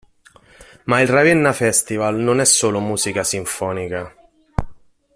[0.85, 4.11] Ma il Ravenna Festival non è solo musica sinfonica.